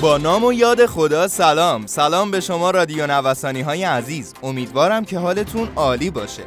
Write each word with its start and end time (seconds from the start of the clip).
با 0.00 0.18
نام 0.18 0.44
و 0.44 0.52
یاد 0.52 0.86
خدا 0.86 1.28
سلام. 1.28 1.86
سلام 1.86 2.30
به 2.30 2.40
شما 2.40 2.70
رادیو 2.70 3.06
نوسانی 3.06 3.60
های 3.60 3.84
عزیز. 3.84 4.34
امیدوارم 4.42 5.04
که 5.04 5.18
حالتون 5.18 5.68
عالی 5.76 6.10
باشه. 6.10 6.42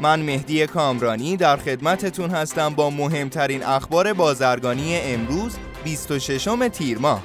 من 0.00 0.20
مهدی 0.20 0.66
کامرانی 0.66 1.36
در 1.36 1.56
خدمتتون 1.56 2.30
هستم 2.30 2.74
با 2.74 2.90
مهمترین 2.90 3.62
اخبار 3.62 4.12
بازرگانی 4.12 4.96
امروز 4.96 5.56
26 5.84 6.48
تیر 6.72 6.98
ماه. 6.98 7.22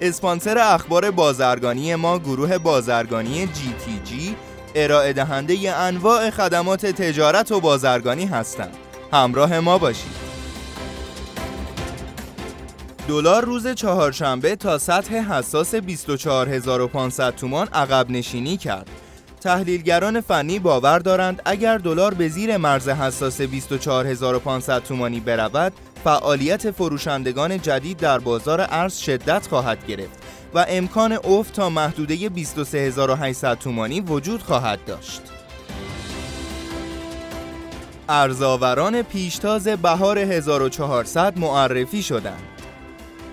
اسپانسر 0.00 0.58
اخبار 0.58 1.10
بازرگانی 1.10 1.94
ما 1.94 2.18
گروه 2.18 2.58
بازرگانی 2.58 3.46
جی 3.46 3.74
تی 3.84 4.00
جی 4.04 4.36
ارائه 4.74 5.12
دهنده 5.12 5.76
انواع 5.76 6.30
خدمات 6.30 6.86
تجارت 6.86 7.52
و 7.52 7.60
بازرگانی 7.60 8.26
هستند. 8.26 8.76
همراه 9.12 9.60
ما 9.60 9.78
باشید. 9.78 10.27
دلار 13.08 13.44
روز 13.44 13.66
چهارشنبه 13.66 14.56
تا 14.56 14.78
سطح 14.78 15.14
حساس 15.14 15.74
24500 15.74 17.36
تومان 17.36 17.68
عقب 17.72 18.10
نشینی 18.10 18.56
کرد. 18.56 18.90
تحلیلگران 19.40 20.20
فنی 20.20 20.58
باور 20.58 20.98
دارند 20.98 21.42
اگر 21.44 21.78
دلار 21.78 22.14
به 22.14 22.28
زیر 22.28 22.56
مرز 22.56 22.88
حساس 22.88 23.40
24500 23.40 24.82
تومانی 24.82 25.20
برود، 25.20 25.72
فعالیت 26.04 26.70
فروشندگان 26.70 27.62
جدید 27.62 27.96
در 27.96 28.18
بازار 28.18 28.66
ارز 28.70 28.96
شدت 28.96 29.46
خواهد 29.46 29.86
گرفت 29.86 30.18
و 30.54 30.66
امکان 30.68 31.12
افت 31.12 31.52
تا 31.52 31.70
محدوده 31.70 32.28
23800 32.28 33.58
تومانی 33.58 34.00
وجود 34.00 34.42
خواهد 34.42 34.84
داشت. 34.84 35.22
ارزاوران 38.08 39.02
پیشتاز 39.02 39.68
بهار 39.68 40.18
1400 40.18 41.38
معرفی 41.38 42.02
شدند. 42.02 42.57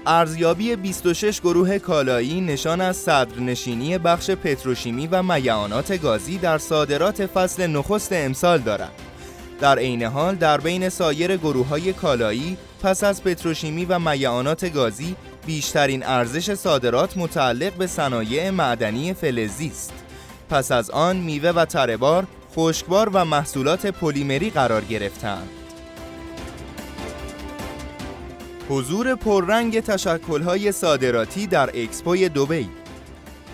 ارزیابی 0.08 0.76
26 0.76 1.41
گروه 1.41 1.80
کالایی 1.80 2.41
نشان 2.41 2.82
از 2.82 2.98
صدرنشینی 2.98 3.98
بخش 3.98 4.30
پتروشیمی 4.31 5.08
و 5.08 5.23
میعانات 5.23 6.02
گازی 6.02 6.38
در 6.38 6.58
صادرات 6.58 7.25
فصل 7.25 7.67
نخست 7.67 8.14
امسال 8.14 8.58
دارد. 8.58 8.92
در 9.59 9.80
عین 9.80 10.03
حال 10.03 10.36
در 10.36 10.58
بین 10.58 10.89
سایر 10.89 11.38
گروه 11.38 11.67
های 11.67 11.94
کالایی 11.94 12.58
پس 12.83 13.03
از 13.03 13.23
پتروشیمی 13.23 13.86
و 13.86 14.00
میعانات 14.00 14.73
گازی 14.73 15.16
بیشترین 15.45 16.06
ارزش 16.06 16.53
صادرات 16.53 17.17
متعلق 17.17 17.73
به 17.73 17.88
صنایع 17.88 18.50
معدنی 18.50 19.14
فلزی 19.14 19.67
است. 19.67 19.94
پس 20.50 20.72
از 20.72 20.89
آن 20.89 21.17
میوه 21.17 21.50
و 21.50 21.66
ترهبار، 21.66 22.28
خشکبار 22.56 23.09
و 23.14 23.26
محصولات 23.26 23.86
پلیمری 23.86 24.50
قرار 24.50 24.81
گرفتند. 24.86 25.64
حضور 28.69 29.16
پررنگ 29.16 29.80
تشکل‌های 29.80 30.71
صادراتی 30.71 31.47
در 31.47 31.69
اکسپوی 31.73 32.30
دوبی 32.30 32.69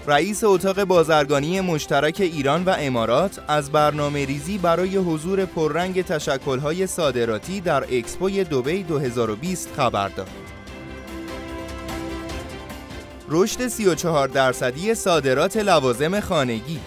رئیس 0.07 0.43
اتاق 0.43 0.83
بازرگانی 0.83 1.61
مشترک 1.61 2.15
ایران 2.19 2.63
و 2.63 2.75
امارات 2.79 3.39
از 3.47 3.71
برنامه 3.71 4.25
ریزی 4.25 4.57
برای 4.57 4.97
حضور 4.97 5.45
پررنگ 5.45 6.01
تشکل‌های 6.01 6.87
صادراتی 6.87 7.61
در 7.61 7.83
اکسپوی 7.83 8.43
دوبی 8.43 8.83
2020 8.83 9.69
خبر 9.75 10.07
داد. 10.07 10.29
رشد 13.29 13.67
34 13.67 14.27
درصدی 14.27 14.95
صادرات 14.95 15.57
لوازم 15.57 16.19
خانگی 16.19 16.79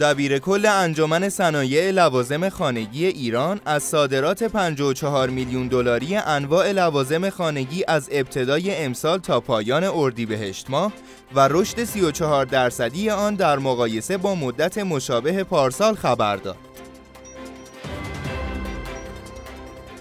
دبیر 0.00 0.38
کل 0.38 0.66
انجمن 0.66 1.28
صنایع 1.28 1.90
لوازم 1.90 2.48
خانگی 2.48 3.06
ایران 3.06 3.60
از 3.66 3.82
صادرات 3.82 4.42
54 4.42 5.30
میلیون 5.30 5.68
دلاری 5.68 6.16
انواع 6.16 6.72
لوازم 6.72 7.30
خانگی 7.30 7.84
از 7.88 8.08
ابتدای 8.12 8.84
امسال 8.84 9.18
تا 9.18 9.40
پایان 9.40 9.84
اردیبهشت 9.84 10.70
ماه 10.70 10.92
و 11.34 11.48
رشد 11.48 11.84
34 11.84 12.44
درصدی 12.44 13.10
آن 13.10 13.34
در 13.34 13.58
مقایسه 13.58 14.16
با 14.16 14.34
مدت 14.34 14.78
مشابه 14.78 15.44
پارسال 15.44 15.94
خبر 15.94 16.36
داد. 16.36 16.56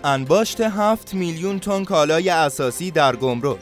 انباشت 0.03 0.61
7 0.61 1.13
میلیون 1.13 1.59
تن 1.59 1.83
کالای 1.83 2.29
اساسی 2.29 2.91
در 2.91 3.15
گمرک 3.15 3.59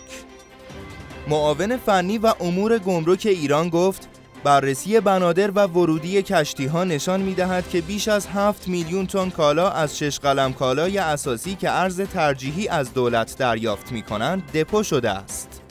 معاون 1.28 1.78
فنی 1.78 2.18
و 2.18 2.34
امور 2.40 2.78
گمرک 2.78 3.25
ایران 3.25 3.69
گفت 3.69 4.12
بررسی 4.44 5.00
بنادر 5.00 5.52
و 5.52 5.59
ورودی 5.68 6.22
کشتی 6.22 6.66
ها 6.66 6.84
نشان 6.84 7.22
می 7.22 7.34
دهد 7.34 7.70
که 7.70 7.81
بیش 7.81 8.08
از 8.08 8.28
7 8.28 8.68
میلیون 8.68 9.08
تن 9.08 9.30
کالا 9.30 9.70
از 9.70 9.98
شش 9.98 10.20
قلم 10.20 10.54
کالای 10.54 10.98
اساسی 10.98 11.56
که 11.56 11.70
ارز 11.70 12.02
ترجیحی 12.02 12.68
از 12.68 12.94
دولت 12.94 13.38
دریافت 13.38 13.92
می 13.92 14.02
کنند 14.02 14.52
دپو 14.52 14.84
شده 14.84 15.09
است. 15.09 15.62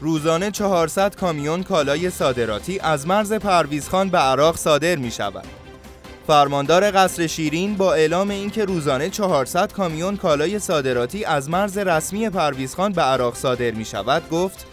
روزانه 0.00 0.50
400 0.50 1.14
کامیون 1.14 1.62
کالای 1.62 2.10
صادراتی 2.10 2.78
از 2.78 3.06
مرز 3.06 3.32
پرویزخان 3.32 4.08
به 4.08 4.18
عراق 4.18 4.56
صادر 4.56 4.96
می 4.96 5.10
شود. 5.10 5.46
فرماندار 6.26 6.90
قصر 6.90 7.26
شیرین 7.26 7.74
با 7.74 7.94
اعلام 7.94 8.30
اینکه 8.30 8.64
روزانه 8.64 9.10
400 9.10 9.72
کامیون 9.72 10.16
کالای 10.16 10.58
صادراتی 10.58 11.24
از 11.24 11.50
مرز 11.50 11.78
رسمی 11.78 12.30
پرویزخان 12.30 12.92
به 12.92 13.02
عراق 13.02 13.34
صادر 13.34 13.70
می 13.70 13.84
شود 13.84 14.28
گفت 14.30 14.66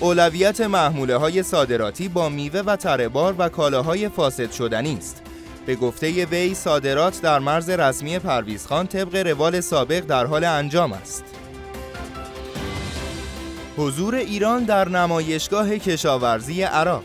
اولویت 0.00 0.60
محموله 0.60 1.16
های 1.16 1.42
صادراتی 1.42 2.08
با 2.08 2.28
میوه 2.28 2.60
و 2.60 2.76
ترهبار 2.76 3.34
و 3.38 3.48
کالاهای 3.48 4.08
فاسد 4.08 4.52
شدنی 4.52 4.94
است. 4.98 5.22
به 5.66 5.74
گفته 5.76 6.26
وی 6.26 6.54
صادرات 6.54 7.20
در 7.20 7.38
مرز 7.38 7.70
رسمی 7.70 8.18
پرویزخان 8.18 8.86
طبق 8.86 9.16
روال 9.16 9.60
سابق 9.60 10.00
در 10.00 10.26
حال 10.26 10.44
انجام 10.44 10.92
است. 10.92 11.24
حضور 13.76 14.14
ایران 14.14 14.64
در 14.64 14.88
نمایشگاه 14.88 15.78
کشاورزی 15.78 16.62
عراق 16.62 17.04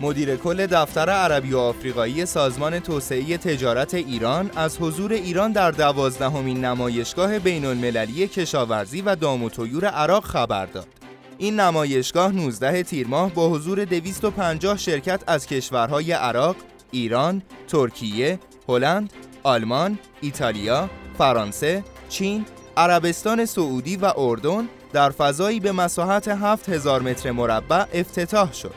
مدیر 0.00 0.36
کل 0.36 0.66
دفتر 0.66 1.10
عربی 1.10 1.52
و 1.52 1.58
آفریقایی 1.58 2.26
سازمان 2.26 2.78
توسعه 2.80 3.36
تجارت 3.38 3.94
ایران 3.94 4.50
از 4.56 4.78
حضور 4.80 5.12
ایران 5.12 5.52
در 5.52 5.70
دوازدهمین 5.70 6.64
نمایشگاه 6.64 7.38
بین 7.38 7.64
المللی 7.64 8.28
کشاورزی 8.28 9.00
و 9.00 9.14
دام 9.14 9.42
و 9.42 9.48
طیور 9.48 9.84
عراق 9.84 10.24
خبر 10.24 10.66
داد. 10.66 11.01
این 11.38 11.60
نمایشگاه 11.60 12.32
19 12.32 12.82
تیر 12.82 13.06
ماه 13.06 13.34
با 13.34 13.48
حضور 13.48 13.84
250 13.84 14.78
شرکت 14.78 15.22
از 15.26 15.46
کشورهای 15.46 16.12
عراق، 16.12 16.56
ایران، 16.90 17.42
ترکیه، 17.68 18.38
هلند، 18.68 19.12
آلمان، 19.42 19.98
ایتالیا، 20.20 20.90
فرانسه، 21.18 21.84
چین، 22.08 22.44
عربستان 22.76 23.44
سعودی 23.44 23.96
و 23.96 24.12
اردن 24.16 24.68
در 24.92 25.10
فضایی 25.10 25.60
به 25.60 25.72
مساحت 25.72 26.28
7000 26.28 27.02
متر 27.02 27.30
مربع 27.30 27.84
افتتاح 27.94 28.52
شد. 28.52 28.74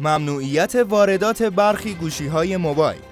ممنوعیت 0.00 0.74
واردات 0.74 1.42
برخی 1.42 1.94
گوشی 1.94 2.26
های 2.26 2.56
موبایل 2.56 3.05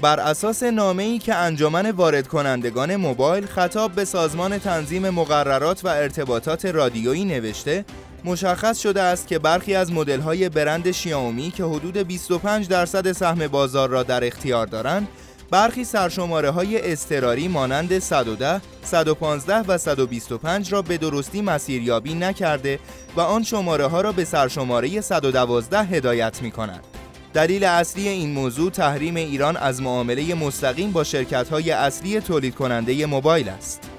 بر 0.00 0.20
اساس 0.20 0.62
ای 0.62 1.18
که 1.18 1.34
انجمن 1.34 1.90
وارد 1.90 2.28
کنندگان 2.28 2.96
موبایل 2.96 3.46
خطاب 3.46 3.92
به 3.92 4.04
سازمان 4.04 4.58
تنظیم 4.58 5.10
مقررات 5.10 5.84
و 5.84 5.88
ارتباطات 5.88 6.66
رادیویی 6.66 7.24
نوشته 7.24 7.84
مشخص 8.24 8.78
شده 8.78 9.02
است 9.02 9.26
که 9.26 9.38
برخی 9.38 9.74
از 9.74 9.90
های 10.24 10.48
برند 10.48 10.90
شیائومی 10.90 11.50
که 11.50 11.64
حدود 11.64 11.96
25 11.96 12.68
درصد 12.68 13.12
سهم 13.12 13.46
بازار 13.46 13.88
را 13.88 14.02
در 14.02 14.24
اختیار 14.24 14.66
دارند 14.66 15.08
برخی 15.50 15.84
سرشماره 15.84 16.50
های 16.50 16.92
استراری 16.92 17.48
مانند 17.48 17.98
110, 17.98 18.60
115 18.84 19.54
و 19.54 19.78
125 19.78 20.72
را 20.72 20.82
به 20.82 20.98
درستی 20.98 21.42
مسیریابی 21.42 22.14
نکرده 22.14 22.78
و 23.16 23.20
آن 23.20 23.42
شماره 23.42 23.86
ها 23.86 24.00
را 24.00 24.12
به 24.12 24.24
سرشماره 24.24 25.00
112 25.00 25.78
هدایت 25.78 26.42
می 26.42 26.50
کند. 26.50 26.89
دلیل 27.34 27.64
اصلی 27.64 28.08
این 28.08 28.32
موضوع 28.32 28.70
تحریم 28.70 29.16
ایران 29.16 29.56
از 29.56 29.82
معامله 29.82 30.34
مستقیم 30.34 30.92
با 30.92 31.04
های 31.50 31.70
اصلی 31.70 32.20
تولید 32.20 32.54
کننده 32.54 33.06
موبایل 33.06 33.48
است. 33.48 33.90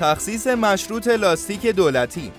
تخصیص 0.00 0.46
مشروط 0.46 1.08
لاستیک 1.08 1.66
دولتی 1.66 2.32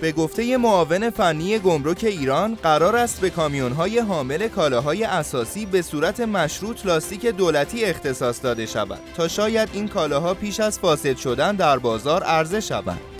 به 0.00 0.12
گفته 0.12 0.56
معاون 0.56 1.10
فنی 1.10 1.58
گمرک 1.58 2.04
ایران 2.04 2.54
قرار 2.62 2.96
است 2.96 3.20
به 3.20 3.30
کامیون‌های 3.30 3.98
حامل 3.98 4.48
کالاهای 4.48 5.04
اساسی 5.04 5.66
به 5.66 5.82
صورت 5.82 6.20
مشروط 6.20 6.86
لاستیک 6.86 7.26
دولتی 7.26 7.84
اختصاص 7.84 8.42
داده 8.42 8.66
شود 8.66 8.98
تا 9.16 9.28
شاید 9.28 9.68
این 9.72 9.88
کالاها 9.88 10.34
پیش 10.34 10.60
از 10.60 10.78
فاسد 10.78 11.16
شدن 11.16 11.56
در 11.56 11.78
بازار 11.78 12.22
عرضه 12.22 12.60
شوند. 12.60 13.11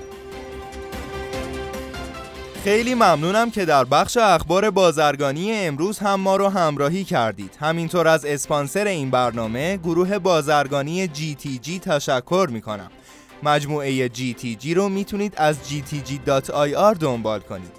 خیلی 2.64 2.94
ممنونم 2.94 3.50
که 3.50 3.64
در 3.64 3.84
بخش 3.84 4.16
اخبار 4.16 4.70
بازرگانی 4.70 5.52
امروز 5.52 5.98
هم 5.98 6.20
ما 6.20 6.36
رو 6.36 6.48
همراهی 6.48 7.04
کردید. 7.04 7.56
همینطور 7.60 8.08
از 8.08 8.24
اسپانسر 8.24 8.86
این 8.86 9.10
برنامه 9.10 9.76
گروه 9.76 10.18
بازرگانی 10.18 11.08
GTG 11.08 11.80
تشکر 11.80 12.48
می‌کنم. 12.50 12.90
مجموعه 13.42 14.08
GTG 14.08 14.66
رو 14.66 14.88
می‌تونید 14.88 15.34
از 15.36 15.56
gtg.ir 15.68 16.98
دنبال 17.00 17.40
کنید. 17.40 17.72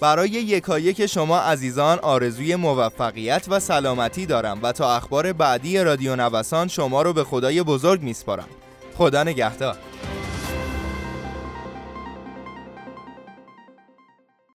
برای 0.00 0.30
یکایک 0.30 1.06
شما 1.06 1.38
عزیزان 1.38 1.98
آرزوی 1.98 2.56
موفقیت 2.56 3.46
و 3.48 3.60
سلامتی 3.60 4.26
دارم 4.26 4.58
و 4.62 4.72
تا 4.72 4.96
اخبار 4.96 5.32
بعدی 5.32 5.78
رادیو 5.78 6.16
نوسان 6.16 6.68
شما 6.68 7.02
رو 7.02 7.12
به 7.12 7.24
خدای 7.24 7.62
بزرگ 7.62 8.02
میسپارم. 8.02 8.48
خدا 8.98 9.22
نگهدار. 9.22 9.76